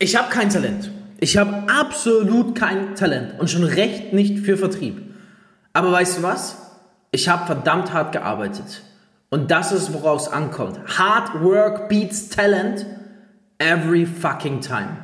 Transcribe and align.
Ich 0.00 0.14
habe 0.14 0.28
kein 0.28 0.48
Talent. 0.48 0.92
Ich 1.18 1.36
habe 1.36 1.64
absolut 1.68 2.54
kein 2.54 2.94
Talent 2.94 3.40
und 3.40 3.50
schon 3.50 3.64
recht 3.64 4.12
nicht 4.12 4.38
für 4.38 4.56
Vertrieb. 4.56 5.02
Aber 5.72 5.90
weißt 5.90 6.18
du 6.18 6.22
was? 6.22 6.56
Ich 7.10 7.28
habe 7.28 7.46
verdammt 7.46 7.92
hart 7.92 8.12
gearbeitet. 8.12 8.82
Und 9.28 9.50
das 9.50 9.72
ist, 9.72 9.92
woraus 9.92 10.28
es 10.28 10.32
ankommt. 10.32 10.78
Hard 10.98 11.42
work 11.42 11.88
beats 11.88 12.28
talent 12.28 12.86
every 13.58 14.06
fucking 14.06 14.60
time. 14.60 14.96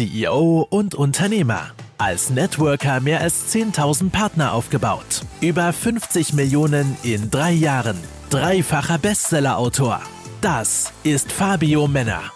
CEO 0.00 0.66
und 0.70 0.94
Unternehmer. 0.94 1.72
Als 1.98 2.30
Networker 2.30 3.00
mehr 3.00 3.20
als 3.20 3.54
10.000 3.54 4.08
Partner 4.08 4.54
aufgebaut. 4.54 5.26
Über 5.42 5.74
50 5.74 6.32
Millionen 6.32 6.96
in 7.02 7.30
drei 7.30 7.52
Jahren. 7.52 7.98
Dreifacher 8.30 8.96
Bestsellerautor. 8.96 10.00
Das 10.40 10.90
ist 11.02 11.30
Fabio 11.30 11.86
Männer. 11.86 12.32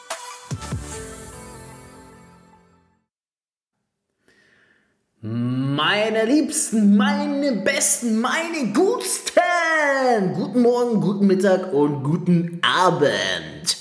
Meine 5.22 6.26
Liebsten, 6.26 6.98
meine 6.98 7.62
Besten, 7.64 8.20
meine 8.20 8.74
Gutsten! 8.74 10.34
Guten 10.34 10.60
Morgen, 10.60 11.00
guten 11.00 11.26
Mittag 11.26 11.72
und 11.72 12.02
guten 12.02 12.60
Abend. 12.60 13.78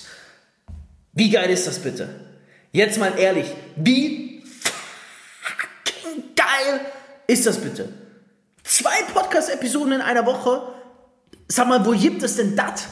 Wie 1.11 1.29
geil 1.29 1.49
ist 1.49 1.67
das 1.67 1.79
bitte? 1.79 2.22
Jetzt 2.75 2.97
mal 2.97 3.13
ehrlich, 3.19 3.45
wie 3.75 4.41
fucking 5.43 6.23
geil 6.35 6.81
ist 7.27 7.45
das 7.45 7.59
bitte? 7.59 7.89
Zwei 8.63 8.95
Podcast-Episoden 9.13 9.93
in 9.93 10.01
einer 10.01 10.25
Woche? 10.25 10.63
Sag 11.47 11.67
mal, 11.67 11.85
wo 11.85 11.91
gibt 11.91 12.23
es 12.23 12.37
denn 12.37 12.55
das? 12.55 12.87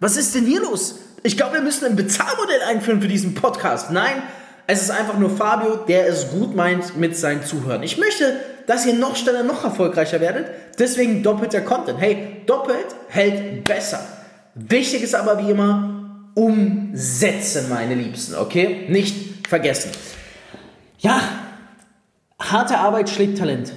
Was 0.00 0.18
ist 0.18 0.34
denn 0.34 0.44
hier 0.44 0.60
los? 0.60 0.96
Ich 1.22 1.38
glaube, 1.38 1.54
wir 1.54 1.62
müssen 1.62 1.86
ein 1.86 1.96
Bezahlmodell 1.96 2.60
einführen 2.68 3.00
für 3.00 3.08
diesen 3.08 3.34
Podcast. 3.34 3.90
Nein, 3.90 4.22
es 4.66 4.82
ist 4.82 4.90
einfach 4.90 5.18
nur 5.18 5.30
Fabio, 5.30 5.76
der 5.76 6.08
es 6.08 6.28
gut 6.28 6.54
meint 6.54 6.98
mit 6.98 7.16
seinen 7.16 7.42
Zuhörern. 7.42 7.82
Ich 7.82 7.96
möchte, 7.96 8.36
dass 8.66 8.84
ihr 8.84 8.92
noch 8.92 9.16
schneller, 9.16 9.44
noch 9.44 9.64
erfolgreicher 9.64 10.20
werdet. 10.20 10.50
Deswegen 10.78 11.22
doppelter 11.22 11.62
Content. 11.62 11.98
Hey, 11.98 12.42
doppelt 12.44 12.84
hält 13.08 13.64
besser. 13.64 14.06
Wichtig 14.54 15.02
ist 15.02 15.14
aber 15.14 15.38
wie 15.38 15.52
immer, 15.52 16.01
umsetzen, 16.34 17.68
meine 17.68 17.94
Liebsten, 17.94 18.34
okay? 18.34 18.86
Nicht 18.88 19.46
vergessen. 19.46 19.90
Ja, 20.98 21.20
harte 22.40 22.78
Arbeit 22.78 23.10
schlägt 23.10 23.38
Talent. 23.38 23.72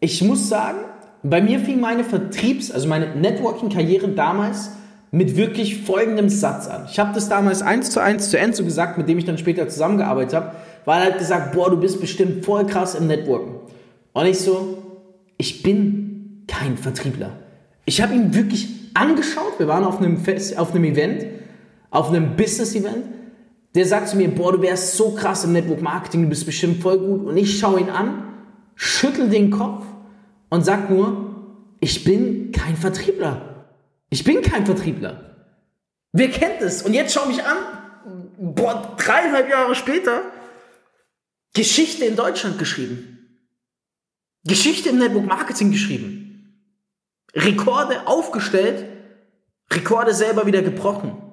Ich 0.00 0.22
muss 0.22 0.48
sagen, 0.48 0.78
bei 1.22 1.42
mir 1.42 1.60
fing 1.60 1.80
meine 1.80 2.04
Vertriebs-, 2.04 2.70
also 2.70 2.88
meine 2.88 3.14
Networking-Karriere 3.16 4.08
damals 4.08 4.70
mit 5.10 5.36
wirklich 5.36 5.82
folgendem 5.82 6.28
Satz 6.28 6.68
an. 6.68 6.86
Ich 6.90 6.98
habe 6.98 7.12
das 7.12 7.28
damals 7.28 7.62
eins 7.62 7.90
zu 7.90 8.00
eins 8.00 8.30
zu 8.30 8.38
Enzo 8.38 8.64
gesagt, 8.64 8.96
mit 8.96 9.08
dem 9.08 9.18
ich 9.18 9.24
dann 9.24 9.38
später 9.38 9.68
zusammengearbeitet 9.68 10.34
habe, 10.34 10.52
weil 10.84 11.02
er 11.02 11.12
hat 11.12 11.18
gesagt, 11.18 11.52
boah, 11.52 11.68
du 11.68 11.76
bist 11.76 12.00
bestimmt 12.00 12.44
voll 12.44 12.66
krass 12.66 12.94
im 12.94 13.08
Networken. 13.08 13.56
Und 14.12 14.26
ich 14.26 14.38
so, 14.38 14.78
ich 15.36 15.62
bin 15.62 16.44
kein 16.46 16.76
Vertriebler. 16.76 17.32
Ich 17.84 18.00
habe 18.00 18.14
ihn 18.14 18.34
wirklich 18.34 18.68
angeschaut, 18.94 19.58
wir 19.58 19.68
waren 19.68 19.84
auf 19.84 19.98
einem, 19.98 20.18
Fest, 20.18 20.56
auf 20.56 20.72
einem 20.72 20.84
Event 20.84 21.26
auf 21.90 22.08
einem 22.08 22.36
Business-Event, 22.36 23.04
der 23.74 23.86
sagt 23.86 24.08
zu 24.08 24.16
mir, 24.16 24.28
boah, 24.34 24.52
du 24.52 24.62
wärst 24.62 24.96
so 24.96 25.12
krass 25.12 25.44
im 25.44 25.52
Network 25.52 25.82
Marketing, 25.82 26.22
du 26.22 26.28
bist 26.28 26.46
bestimmt 26.46 26.82
voll 26.82 26.98
gut. 26.98 27.26
Und 27.26 27.36
ich 27.36 27.58
schaue 27.58 27.80
ihn 27.80 27.90
an, 27.90 28.24
schüttel 28.74 29.28
den 29.28 29.50
Kopf 29.50 29.84
und 30.48 30.64
sag 30.64 30.90
nur, 30.90 31.30
ich 31.80 32.04
bin 32.04 32.52
kein 32.52 32.76
Vertriebler. 32.76 33.66
Ich 34.10 34.24
bin 34.24 34.42
kein 34.42 34.66
Vertriebler. 34.66 35.36
Wer 36.12 36.30
kennt 36.30 36.60
es? 36.60 36.82
Und 36.82 36.94
jetzt 36.94 37.14
schau 37.14 37.26
mich 37.26 37.44
an, 37.44 37.56
boah, 38.38 38.96
dreieinhalb 38.98 39.48
Jahre 39.48 39.74
später, 39.74 40.22
Geschichte 41.54 42.04
in 42.04 42.16
Deutschland 42.16 42.58
geschrieben. 42.58 43.18
Geschichte 44.44 44.88
im 44.88 44.98
Network 44.98 45.26
Marketing 45.26 45.70
geschrieben. 45.70 46.56
Rekorde 47.34 48.06
aufgestellt, 48.06 48.86
Rekorde 49.72 50.14
selber 50.14 50.46
wieder 50.46 50.62
gebrochen. 50.62 51.29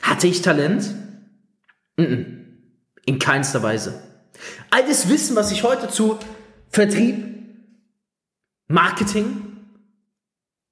Hatte 0.00 0.26
ich 0.26 0.42
Talent? 0.42 0.94
In 1.96 3.18
keinster 3.18 3.62
Weise. 3.62 4.02
All 4.70 4.86
das 4.86 5.08
Wissen, 5.08 5.36
was 5.36 5.52
ich 5.52 5.62
heute 5.62 5.88
zu 5.88 6.18
Vertrieb, 6.70 7.24
Marketing, 8.68 9.56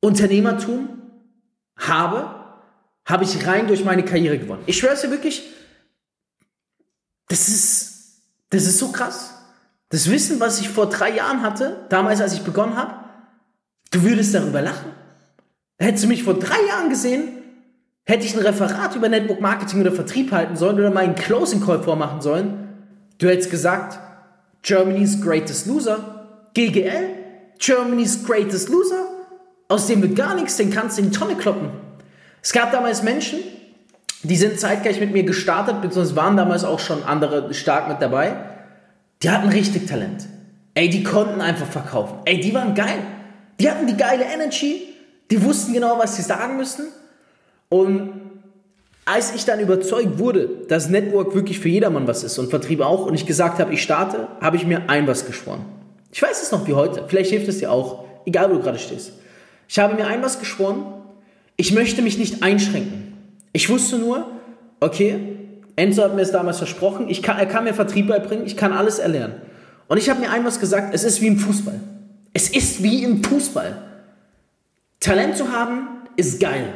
Unternehmertum 0.00 0.88
habe, 1.76 2.36
habe 3.04 3.25
ich 3.25 3.47
rein 3.47 3.66
durch 3.66 3.84
meine 3.84 4.04
Karriere 4.04 4.38
gewonnen. 4.38 4.62
Ich 4.66 4.78
schwöre 4.78 4.94
es 4.94 5.03
dir 5.03 5.10
wirklich, 5.10 5.44
das 7.28 7.48
ist, 7.48 8.22
das 8.48 8.64
ist 8.64 8.78
so 8.78 8.91
krass. 8.92 9.34
Das 9.91 10.08
Wissen, 10.10 10.41
was 10.41 10.60
ich 10.60 10.69
vor 10.69 10.88
drei 10.88 11.14
Jahren 11.14 11.42
hatte, 11.42 11.84
damals, 11.91 12.20
als 12.20 12.32
ich 12.32 12.42
begonnen 12.42 12.76
habe, 12.76 13.04
du 13.91 14.02
würdest 14.02 14.34
darüber 14.34 14.62
lachen. 14.62 14.92
Hättest 15.78 16.04
du 16.04 16.08
mich 16.08 16.22
vor 16.22 16.38
drei 16.38 16.60
Jahren 16.69 16.88
gesehen, 16.88 17.40
Hätte 18.05 18.25
ich 18.25 18.34
ein 18.34 18.43
Referat 18.43 18.97
über 18.97 19.09
Network 19.09 19.41
Marketing 19.41 19.81
oder 19.81 19.93
Vertrieb 19.93 20.33
halten 20.33 20.56
sollen 20.56 20.77
oder 20.77 20.91
meinen 20.91 21.15
Closing 21.15 21.61
Call 21.61 21.83
vormachen 21.83 22.21
sollen, 22.21 22.69
du 23.19 23.28
hättest 23.28 23.50
gesagt, 23.50 23.99
Germany's 24.62 25.21
Greatest 25.21 25.66
Loser, 25.66 26.49
GGL, 26.55 27.09
Germany's 27.59 28.25
Greatest 28.25 28.69
Loser, 28.69 29.06
aus 29.69 29.87
dem 29.87 30.03
wird 30.03 30.16
gar 30.16 30.34
nichts, 30.34 30.56
den 30.56 30.71
kannst 30.71 30.99
du 30.99 31.03
in 31.03 31.11
die 31.11 31.16
Tonne 31.16 31.37
kloppen. 31.37 31.71
Es 32.43 32.53
gab 32.53 32.72
damals 32.72 33.03
Menschen, 33.03 33.38
die 34.22 34.37
sind 34.37 34.59
zeitgleich 34.59 34.99
mit 34.99 35.12
mir 35.12 35.22
gestartet, 35.22 35.81
beziehungsweise 35.81 36.17
waren 36.17 36.37
damals 36.37 36.65
auch 36.65 36.81
schon 36.81 37.05
andere 37.05 37.55
stark 37.55 37.88
mit 37.88 38.03
dabei, 38.03 38.37
die 39.22 39.31
hatten 39.31 39.49
richtig 39.49 39.87
Talent. 39.87 40.27
Ey, 40.75 40.88
die 40.88 41.05
konnten 41.05 41.41
einfach 41.41 41.67
verkaufen. 41.67 42.19
Ey, 42.25 42.41
die 42.41 42.55
waren 42.55 42.75
geil. 42.75 42.99
Die 43.59 43.71
hatten 43.71 43.87
die 43.87 43.97
geile 43.97 44.25
Energy, 44.25 44.88
die 45.31 45.43
wussten 45.43 45.75
genau, 45.75 45.99
was 45.99 46.17
sie 46.17 46.22
sagen 46.22 46.56
müssen 46.56 46.87
und 47.70 48.12
als 49.06 49.34
ich 49.34 49.44
dann 49.44 49.58
überzeugt 49.60 50.19
wurde, 50.19 50.48
dass 50.69 50.91
Network 50.91 51.34
wirklich 51.34 51.58
für 51.58 51.69
jedermann 51.69 52.06
was 52.06 52.22
ist 52.22 52.38
und 52.38 52.50
Vertrieb 52.50 52.81
auch 52.81 53.06
und 53.06 53.14
ich 53.14 53.26
gesagt 53.26 53.58
habe, 53.58 53.72
ich 53.72 53.82
starte, 53.82 54.28
habe 54.41 54.56
ich 54.56 54.66
mir 54.66 54.88
ein 54.88 55.06
was 55.06 55.26
geschworen. 55.26 55.64
Ich 56.12 56.20
weiß 56.20 56.42
es 56.42 56.53
noch 56.53 56.66
wie 56.69 56.75
heute, 56.75 57.04
vielleicht 57.08 57.31
hilft 57.31 57.48
es 57.48 57.58
dir 57.58 57.72
auch, 57.72 58.04
egal 58.26 58.50
wo 58.50 58.54
du 58.54 58.60
gerade 58.60 58.78
stehst. 58.78 59.12
Ich 59.69 59.78
habe 59.78 59.94
mir 59.94 60.06
ein 60.06 60.22
was 60.22 60.38
geschworen, 60.38 60.84
ich 61.56 61.72
möchte 61.72 62.03
mich 62.03 62.19
nicht 62.19 62.42
einschränken. 62.42 63.14
Ich 63.53 63.69
wusste 63.69 63.98
nur, 63.98 64.26
okay, 64.81 65.19
Enzo 65.76 66.02
hat 66.02 66.14
mir 66.14 66.22
es 66.22 66.32
damals 66.32 66.58
versprochen, 66.58 67.08
ich 67.08 67.22
kann, 67.22 67.38
er 67.38 67.47
kann 67.47 67.64
mir 67.64 67.75
Vertrieb 67.75 68.08
beibringen, 68.08 68.47
ich 68.47 68.56
kann 68.56 68.72
alles 68.72 68.98
erlernen. 68.98 69.34
Und 69.88 69.97
ich 69.97 70.10
habe 70.10 70.20
mir 70.20 70.31
ein 70.31 70.44
was 70.44 70.60
gesagt, 70.60 70.94
es 70.94 71.04
ist 71.04 71.20
wie 71.20 71.26
im 71.26 71.38
Fußball. 71.38 71.81
Es 72.32 72.48
ist 72.48 72.82
wie 72.82 73.02
im 73.02 73.25
Fußball. 73.25 73.76
Talent 75.00 75.37
zu 75.37 75.50
haben 75.52 75.88
ist 76.16 76.41
geil. 76.41 76.72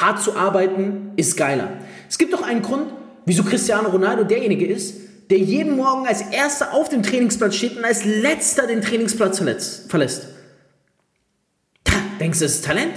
Hart 0.00 0.22
zu 0.22 0.36
arbeiten 0.36 1.12
ist 1.16 1.36
geiler. 1.36 1.68
Es 2.08 2.18
gibt 2.18 2.32
doch 2.32 2.42
einen 2.42 2.62
Grund, 2.62 2.92
wieso 3.24 3.44
Cristiano 3.44 3.88
Ronaldo 3.88 4.24
derjenige 4.24 4.66
ist, 4.66 4.96
der 5.30 5.38
jeden 5.38 5.76
Morgen 5.76 6.06
als 6.06 6.22
erster 6.22 6.72
auf 6.72 6.88
dem 6.88 7.02
Trainingsplatz 7.02 7.56
steht 7.56 7.76
und 7.76 7.84
als 7.84 8.04
letzter 8.04 8.66
den 8.66 8.82
Trainingsplatz 8.82 9.42
verlässt. 9.88 10.28
Da, 11.84 11.92
denkst 12.20 12.38
du, 12.38 12.44
das 12.44 12.56
ist 12.56 12.64
Talent? 12.64 12.94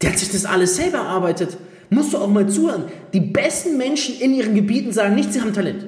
Der 0.00 0.10
hat 0.10 0.18
sich 0.18 0.30
das 0.30 0.44
alles 0.44 0.76
selber 0.76 0.98
erarbeitet. 0.98 1.56
Musst 1.90 2.12
du 2.12 2.18
auch 2.18 2.28
mal 2.28 2.48
zuhören. 2.48 2.84
Die 3.12 3.20
besten 3.20 3.76
Menschen 3.76 4.18
in 4.20 4.34
ihren 4.34 4.54
Gebieten 4.54 4.92
sagen 4.92 5.14
nicht, 5.14 5.32
sie 5.32 5.40
haben 5.40 5.52
Talent. 5.52 5.86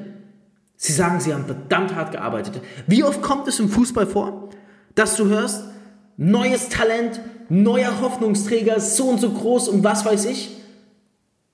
Sie 0.77 0.93
sagen, 0.93 1.21
sie 1.21 1.33
haben 1.35 1.45
verdammt 1.45 1.95
hart 1.95 2.13
gearbeitet. 2.13 2.61
Wie 2.87 3.05
oft 3.05 3.21
kommt 3.21 3.47
es 3.49 3.61
im 3.61 3.69
Fußball 3.69 4.07
vor, 4.07 4.49
dass 4.95 5.17
du 5.17 5.27
hörst, 5.27 5.65
neues 6.21 6.69
Talent, 6.69 7.19
neuer 7.49 8.03
Hoffnungsträger, 8.03 8.79
so 8.79 9.09
und 9.09 9.21
so 9.21 9.31
groß 9.31 9.69
und 9.69 9.83
was 9.83 10.05
weiß 10.05 10.27
ich. 10.27 10.51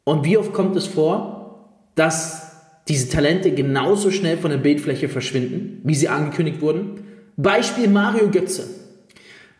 Und 0.02 0.24
wie 0.24 0.36
oft 0.36 0.52
kommt 0.52 0.76
es 0.76 0.86
vor, 0.86 1.70
dass 1.94 2.50
diese 2.88 3.08
Talente 3.08 3.52
genauso 3.52 4.10
schnell 4.10 4.36
von 4.36 4.50
der 4.50 4.58
Bildfläche 4.58 5.08
verschwinden, 5.08 5.80
wie 5.84 5.94
sie 5.94 6.08
angekündigt 6.08 6.60
wurden? 6.60 7.04
Beispiel 7.36 7.88
Mario 7.88 8.28
Götze. 8.28 8.68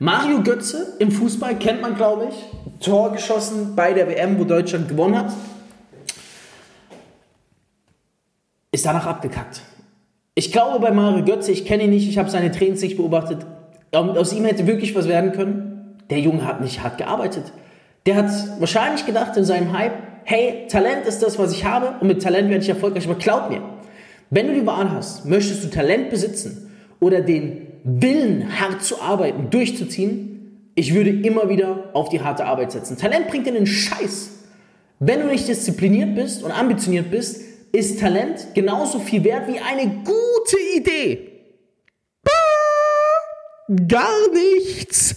Mario 0.01 0.43
Götze 0.43 0.97
im 0.99 1.13
Fußball 1.13 1.57
kennt 1.57 1.83
man, 1.83 1.95
glaube 1.95 2.29
ich. 2.31 2.85
Tor 2.85 3.13
geschossen 3.13 3.75
bei 3.77 3.93
der 3.93 4.09
WM, 4.09 4.39
wo 4.41 4.45
Deutschland 4.45 4.89
gewonnen 4.89 5.17
hat. 5.17 5.33
Ist 8.73 8.85
danach 8.85 9.07
abgekackt. 9.07 9.63
Ich 10.35 10.51
glaube 10.51 10.81
bei 10.81 10.91
Mario 10.91 11.25
Götze, 11.25 11.53
ich 11.53 11.65
kenne 11.65 11.85
ihn 11.85 11.91
nicht, 11.91 12.09
ich 12.09 12.19
habe 12.19 12.29
seine 12.29 12.51
Trainings 12.51 12.83
nicht 12.83 12.97
beobachtet, 12.97 13.47
aus 13.97 14.33
ihm 14.33 14.45
hätte 14.45 14.67
wirklich 14.67 14.95
was 14.95 15.09
werden 15.09 15.33
können. 15.33 15.97
Der 16.11 16.21
Junge 16.21 16.47
hat 16.47 16.61
nicht 16.61 16.83
hart 16.83 16.99
gearbeitet. 16.99 17.45
Der 18.07 18.17
hat 18.17 18.31
wahrscheinlich 18.61 19.07
gedacht 19.07 19.37
in 19.37 19.45
seinem 19.45 19.77
Hype, 19.77 19.95
hey, 20.25 20.67
Talent 20.69 21.07
ist 21.07 21.23
das, 21.23 21.39
was 21.39 21.53
ich 21.53 21.65
habe 21.65 21.95
und 22.01 22.09
mit 22.09 22.23
Talent 22.23 22.49
werde 22.51 22.63
ich 22.63 22.69
erfolgreich. 22.69 23.07
Aber 23.07 23.17
glaub 23.17 23.51
mir, 23.51 23.63
Wenn 24.31 24.49
du 24.49 24.55
die 24.55 24.67
Wahl 24.67 24.91
hast, 24.91 25.25
möchtest 25.25 25.63
du 25.63 25.69
Talent 25.69 26.11
besitzen 26.11 26.71
oder 26.99 27.21
den 27.21 27.69
Willen, 27.85 28.61
hart 28.61 28.83
zu 28.83 29.01
arbeiten, 29.01 29.51
durchzuziehen, 29.51 30.73
ich 30.75 30.95
würde 30.95 31.11
immer 31.11 31.49
wieder 31.49 31.91
auf 31.93 32.09
die 32.09 32.21
harte 32.21 32.45
Arbeit 32.45 32.73
setzen. 32.73 32.99
Talent 32.99 33.29
bringt 33.29 33.47
dir 33.47 33.55
einen 33.55 33.67
Scheiß. 33.67 34.31
Wenn 34.99 35.21
du 35.21 35.27
nicht 35.27 35.47
diszipliniert 35.47 36.15
bist 36.15 36.43
und 36.43 36.51
ambitioniert 36.51 37.11
bist, 37.11 37.41
ist 37.73 38.01
Talent 38.01 38.49
genauso 38.55 38.99
viel 38.99 39.23
wert 39.23 39.47
wie 39.47 39.61
eine 39.61 40.03
gute 40.05 40.57
Idee. 40.77 41.36
Gar 43.69 44.31
nichts. 44.33 45.17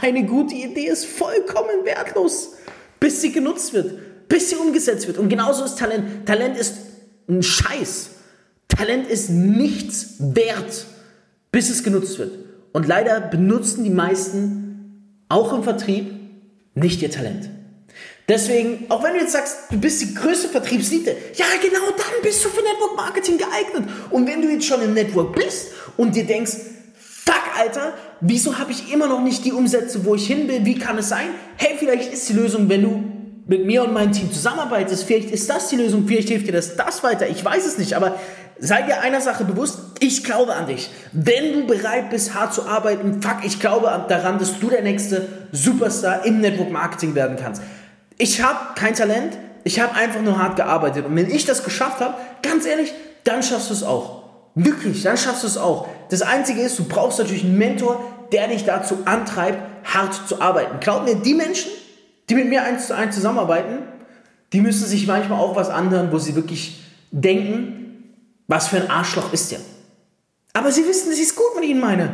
Eine 0.00 0.24
gute 0.24 0.54
Idee 0.54 0.86
ist 0.86 1.04
vollkommen 1.04 1.84
wertlos, 1.84 2.52
bis 3.00 3.20
sie 3.20 3.32
genutzt 3.32 3.72
wird, 3.72 4.28
bis 4.28 4.50
sie 4.50 4.56
umgesetzt 4.56 5.06
wird. 5.06 5.18
Und 5.18 5.28
genauso 5.28 5.64
ist 5.64 5.78
Talent. 5.78 6.26
Talent 6.26 6.56
ist 6.56 6.74
ein 7.28 7.42
Scheiß. 7.42 8.10
Talent 8.68 9.08
ist 9.08 9.30
nichts 9.30 10.14
wert, 10.18 10.86
bis 11.50 11.70
es 11.70 11.82
genutzt 11.82 12.18
wird. 12.18 12.38
Und 12.72 12.86
leider 12.86 13.20
benutzen 13.20 13.84
die 13.84 13.90
meisten, 13.90 15.24
auch 15.28 15.52
im 15.52 15.62
Vertrieb, 15.62 16.12
nicht 16.74 17.02
ihr 17.02 17.10
Talent. 17.10 17.50
Deswegen, 18.28 18.86
auch 18.88 19.02
wenn 19.02 19.14
du 19.14 19.20
jetzt 19.20 19.32
sagst, 19.32 19.56
du 19.70 19.78
bist 19.78 20.00
die 20.00 20.14
größte 20.14 20.48
Vertriebselite, 20.48 21.16
ja 21.34 21.44
genau 21.60 21.86
dann 21.90 22.22
bist 22.22 22.44
du 22.44 22.48
für 22.48 22.62
Network 22.62 22.96
Marketing 22.96 23.36
geeignet. 23.36 23.90
Und 24.10 24.26
wenn 24.26 24.40
du 24.40 24.48
jetzt 24.48 24.64
schon 24.64 24.80
im 24.80 24.94
Network 24.94 25.34
bist 25.34 25.72
und 25.96 26.14
dir 26.14 26.24
denkst, 26.24 26.52
fuck 27.24 27.42
Alter, 27.58 27.94
wieso 28.20 28.58
habe 28.58 28.72
ich 28.72 28.92
immer 28.92 29.06
noch 29.06 29.22
nicht 29.22 29.44
die 29.44 29.52
Umsätze, 29.52 30.04
wo 30.04 30.14
ich 30.14 30.26
hin 30.26 30.48
will, 30.48 30.64
wie 30.64 30.78
kann 30.78 30.98
es 30.98 31.08
sein? 31.08 31.28
Hey, 31.56 31.76
vielleicht 31.78 32.12
ist 32.12 32.28
die 32.28 32.34
Lösung, 32.34 32.68
wenn 32.68 32.82
du 32.82 33.04
mit 33.46 33.66
mir 33.66 33.82
und 33.82 33.92
meinem 33.92 34.12
Team 34.12 34.32
zusammenarbeitest, 34.32 35.04
vielleicht 35.04 35.30
ist 35.30 35.50
das 35.50 35.68
die 35.68 35.76
Lösung, 35.76 36.06
vielleicht 36.06 36.28
hilft 36.28 36.46
dir 36.46 36.52
das, 36.52 36.76
das 36.76 37.02
weiter, 37.02 37.28
ich 37.28 37.44
weiß 37.44 37.66
es 37.66 37.78
nicht, 37.78 37.94
aber 37.94 38.16
sei 38.58 38.82
dir 38.82 39.00
einer 39.00 39.20
Sache 39.20 39.44
bewusst, 39.44 39.80
ich 39.98 40.22
glaube 40.22 40.54
an 40.54 40.66
dich. 40.66 40.90
Wenn 41.12 41.52
du 41.52 41.66
bereit 41.66 42.10
bist, 42.10 42.34
hart 42.34 42.54
zu 42.54 42.66
arbeiten, 42.66 43.20
fuck, 43.20 43.38
ich 43.44 43.58
glaube 43.58 44.04
daran, 44.08 44.38
dass 44.38 44.58
du 44.60 44.70
der 44.70 44.82
nächste 44.82 45.28
Superstar 45.50 46.24
im 46.24 46.40
Network 46.40 46.70
Marketing 46.70 47.14
werden 47.14 47.36
kannst. 47.36 47.62
Ich 48.18 48.42
habe 48.42 48.74
kein 48.76 48.94
Talent, 48.94 49.36
ich 49.64 49.80
habe 49.80 49.94
einfach 49.94 50.20
nur 50.22 50.38
hart 50.38 50.56
gearbeitet. 50.56 51.06
Und 51.06 51.16
wenn 51.16 51.30
ich 51.30 51.44
das 51.44 51.64
geschafft 51.64 52.00
habe, 52.00 52.14
ganz 52.42 52.64
ehrlich, 52.64 52.92
dann 53.24 53.42
schaffst 53.42 53.70
du 53.70 53.74
es 53.74 53.82
auch. 53.82 54.22
Wirklich, 54.54 55.02
dann 55.02 55.16
schaffst 55.16 55.42
du 55.42 55.46
es 55.46 55.56
auch. 55.56 55.88
Das 56.12 56.20
Einzige 56.20 56.60
ist, 56.60 56.78
du 56.78 56.84
brauchst 56.84 57.18
natürlich 57.18 57.42
einen 57.42 57.56
Mentor, 57.56 57.98
der 58.32 58.48
dich 58.48 58.66
dazu 58.66 58.98
antreibt, 59.06 59.58
hart 59.82 60.28
zu 60.28 60.42
arbeiten. 60.42 60.78
Glaub 60.78 61.04
mir, 61.06 61.14
die 61.14 61.32
Menschen, 61.32 61.70
die 62.28 62.34
mit 62.34 62.50
mir 62.50 62.64
eins 62.64 62.88
zu 62.88 62.94
eins 62.94 63.14
zusammenarbeiten, 63.14 63.78
die 64.52 64.60
müssen 64.60 64.86
sich 64.86 65.06
manchmal 65.06 65.40
auch 65.40 65.56
was 65.56 65.70
anhören, 65.70 66.12
wo 66.12 66.18
sie 66.18 66.34
wirklich 66.34 66.82
denken, 67.12 68.12
was 68.46 68.68
für 68.68 68.76
ein 68.76 68.90
Arschloch 68.90 69.32
ist 69.32 69.52
der. 69.52 69.60
Aber 70.52 70.70
sie 70.70 70.86
wissen, 70.86 71.08
dass 71.08 71.16
ich 71.16 71.28
es 71.28 71.34
gut 71.34 71.54
mit 71.54 71.64
ihnen 71.64 71.80
meine. 71.80 72.10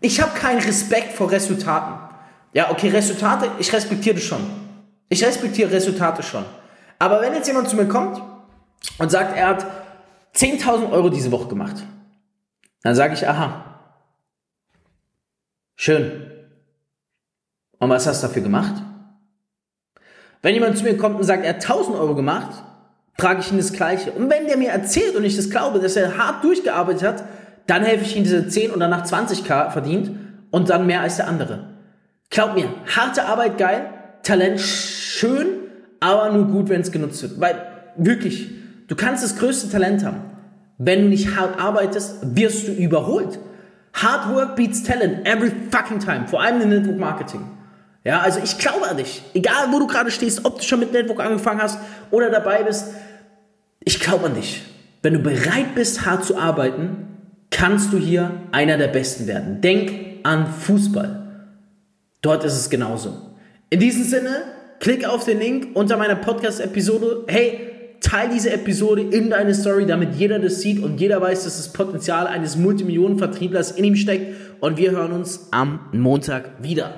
Ich 0.00 0.22
habe 0.22 0.32
keinen 0.38 0.62
Respekt 0.62 1.12
vor 1.12 1.30
Resultaten. 1.30 1.98
Ja, 2.54 2.70
okay, 2.70 2.88
Resultate, 2.88 3.50
ich 3.58 3.70
respektiere 3.74 4.14
das 4.14 4.24
schon. 4.24 4.40
Ich 5.10 5.22
respektiere 5.22 5.70
Resultate 5.70 6.22
schon. 6.22 6.46
Aber 6.98 7.20
wenn 7.20 7.34
jetzt 7.34 7.48
jemand 7.48 7.68
zu 7.68 7.76
mir 7.76 7.88
kommt 7.88 8.22
und 8.96 9.10
sagt, 9.10 9.36
er 9.36 9.48
hat 9.48 9.66
10.000 10.34 10.90
Euro 10.90 11.10
diese 11.10 11.30
Woche 11.30 11.48
gemacht, 11.48 11.84
dann 12.84 12.94
sage 12.94 13.14
ich, 13.14 13.26
aha, 13.26 13.64
schön. 15.74 16.30
Und 17.78 17.90
was 17.90 18.06
hast 18.06 18.22
du 18.22 18.28
dafür 18.28 18.42
gemacht? 18.42 18.74
Wenn 20.42 20.54
jemand 20.54 20.76
zu 20.76 20.84
mir 20.84 20.96
kommt 20.96 21.16
und 21.16 21.24
sagt, 21.24 21.42
er 21.44 21.54
hat 21.54 21.62
1000 21.62 21.96
Euro 21.96 22.14
gemacht, 22.14 22.62
frage 23.18 23.40
ich 23.40 23.50
ihn 23.50 23.56
das 23.56 23.72
Gleiche. 23.72 24.12
Und 24.12 24.30
wenn 24.30 24.46
der 24.46 24.58
mir 24.58 24.70
erzählt 24.70 25.16
und 25.16 25.24
ich 25.24 25.34
das 25.34 25.48
glaube, 25.48 25.80
dass 25.80 25.96
er 25.96 26.18
hart 26.18 26.44
durchgearbeitet 26.44 27.02
hat, 27.02 27.24
dann 27.66 27.82
helfe 27.82 28.04
ich 28.04 28.16
ihm 28.16 28.24
diese 28.24 28.46
10 28.46 28.70
und 28.70 28.80
danach 28.80 29.06
20k 29.06 29.70
verdient 29.70 30.10
und 30.50 30.68
dann 30.68 30.86
mehr 30.86 31.00
als 31.00 31.16
der 31.16 31.26
andere. 31.26 31.70
Glaub 32.28 32.54
mir, 32.54 32.68
harte 32.94 33.24
Arbeit 33.24 33.56
geil, 33.56 33.88
Talent 34.22 34.60
schön, 34.60 35.46
aber 36.00 36.30
nur 36.30 36.48
gut, 36.48 36.68
wenn 36.68 36.82
es 36.82 36.92
genutzt 36.92 37.22
wird. 37.22 37.40
Weil 37.40 37.56
wirklich, 37.96 38.50
du 38.88 38.94
kannst 38.94 39.24
das 39.24 39.36
größte 39.36 39.70
Talent 39.70 40.04
haben. 40.04 40.33
Wenn 40.78 41.02
du 41.02 41.08
nicht 41.08 41.36
hart 41.36 41.60
arbeitest, 41.60 42.36
wirst 42.36 42.68
du 42.68 42.72
überholt. 42.72 43.38
Hard 43.92 44.34
work 44.34 44.56
beats 44.56 44.82
talent 44.82 45.26
every 45.26 45.52
fucking 45.70 46.00
time. 46.00 46.26
Vor 46.26 46.42
allem 46.42 46.60
in 46.60 46.68
Network 46.70 46.98
Marketing. 46.98 47.42
Ja, 48.02 48.20
also 48.20 48.40
ich 48.42 48.58
glaube 48.58 48.86
an 48.88 48.96
dich. 48.96 49.22
Egal, 49.34 49.68
wo 49.70 49.78
du 49.78 49.86
gerade 49.86 50.10
stehst, 50.10 50.44
ob 50.44 50.58
du 50.58 50.64
schon 50.64 50.80
mit 50.80 50.92
Network 50.92 51.20
angefangen 51.20 51.62
hast 51.62 51.78
oder 52.10 52.28
dabei 52.28 52.62
bist. 52.64 52.92
Ich 53.80 54.00
glaube 54.00 54.26
an 54.26 54.34
dich. 54.34 54.62
Wenn 55.02 55.14
du 55.14 55.20
bereit 55.20 55.74
bist, 55.74 56.04
hart 56.04 56.24
zu 56.24 56.36
arbeiten, 56.36 57.18
kannst 57.50 57.92
du 57.92 57.98
hier 57.98 58.32
einer 58.52 58.76
der 58.76 58.88
Besten 58.88 59.26
werden. 59.26 59.60
Denk 59.60 60.24
an 60.24 60.46
Fußball. 60.46 61.46
Dort 62.20 62.44
ist 62.44 62.54
es 62.54 62.70
genauso. 62.70 63.36
In 63.70 63.80
diesem 63.80 64.04
Sinne, 64.04 64.44
klick 64.80 65.06
auf 65.06 65.24
den 65.24 65.38
Link 65.38 65.68
unter 65.74 65.96
meiner 65.96 66.16
Podcast-Episode. 66.16 67.24
Hey, 67.28 67.73
teil 68.04 68.28
diese 68.32 68.52
Episode 68.52 69.02
in 69.02 69.30
deine 69.30 69.54
Story, 69.54 69.86
damit 69.86 70.14
jeder 70.16 70.38
das 70.38 70.60
sieht 70.60 70.82
und 70.82 71.00
jeder 71.00 71.20
weiß, 71.20 71.44
dass 71.44 71.56
das 71.56 71.72
Potenzial 71.72 72.26
eines 72.26 72.56
Multimillionen-Vertrieblers 72.56 73.72
in 73.72 73.84
ihm 73.84 73.96
steckt. 73.96 74.36
Und 74.60 74.76
wir 74.76 74.92
hören 74.92 75.12
uns 75.12 75.48
am 75.50 75.80
Montag 75.92 76.62
wieder. 76.62 76.94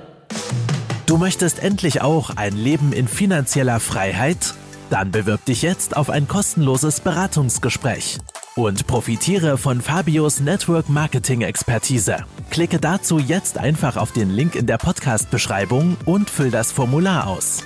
Du 1.05 1.17
möchtest 1.17 1.63
endlich 1.63 2.01
auch 2.01 2.31
ein 2.35 2.55
Leben 2.55 2.93
in 2.93 3.07
finanzieller 3.07 3.79
Freiheit? 3.79 4.53
Dann 4.89 5.11
bewirb 5.11 5.43
dich 5.45 5.61
jetzt 5.61 5.97
auf 5.97 6.09
ein 6.09 6.27
kostenloses 6.27 6.99
Beratungsgespräch 7.01 8.19
und 8.55 8.87
profitiere 8.87 9.57
von 9.57 9.81
Fabios 9.81 10.39
Network 10.39 10.89
Marketing 10.89 11.41
Expertise. 11.41 12.17
Klicke 12.49 12.79
dazu 12.79 13.19
jetzt 13.19 13.57
einfach 13.57 13.97
auf 13.97 14.11
den 14.11 14.29
Link 14.31 14.55
in 14.55 14.65
der 14.65 14.77
Podcast-Beschreibung 14.77 15.95
und 16.05 16.29
füll 16.29 16.51
das 16.51 16.71
Formular 16.71 17.27
aus. 17.27 17.63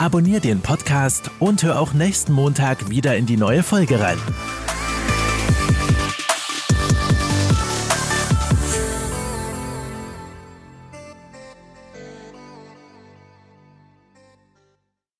Abonnier 0.00 0.40
den 0.40 0.62
Podcast 0.62 1.30
und 1.40 1.62
hör 1.62 1.78
auch 1.78 1.92
nächsten 1.92 2.32
Montag 2.32 2.88
wieder 2.88 3.18
in 3.18 3.26
die 3.26 3.36
neue 3.36 3.62
Folge 3.62 4.00
rein. 4.00 4.16